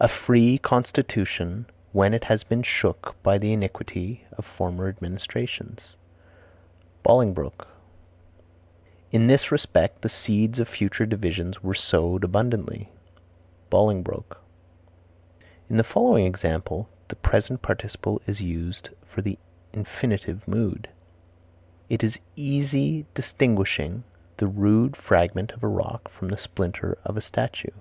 "A 0.00 0.08
free 0.08 0.56
constitution 0.56 1.66
when 1.92 2.14
it 2.14 2.24
has 2.24 2.42
been 2.44 2.62
shook 2.62 3.14
by 3.22 3.36
the 3.36 3.52
iniquity 3.52 4.24
of 4.38 4.46
former 4.46 4.88
administrations." 4.88 5.96
Bolingbroke. 7.02 7.68
"In 9.12 9.26
this 9.26 9.52
respect 9.52 10.00
the 10.00 10.08
seeds 10.08 10.58
of 10.58 10.66
future 10.66 11.04
divisions 11.04 11.62
were 11.62 11.74
sowed 11.74 12.24
abundantly." 12.24 12.88
Ibid. 13.70 14.34
In 15.68 15.76
the 15.76 15.84
following 15.84 16.24
example 16.24 16.88
the 17.08 17.16
present 17.16 17.60
participle 17.60 18.22
is 18.26 18.40
used 18.40 18.88
for 19.06 19.20
the 19.20 19.38
infinitive 19.74 20.48
mood: 20.48 20.88
"It 21.90 22.02
is 22.02 22.18
easy 22.34 23.04
distinguishing 23.12 24.04
the 24.38 24.46
rude 24.46 24.96
fragment 24.96 25.52
of 25.52 25.62
a 25.62 25.68
rock 25.68 26.08
from 26.08 26.28
the 26.28 26.38
splinter 26.38 26.96
of 27.04 27.18
a 27.18 27.20
statue." 27.20 27.72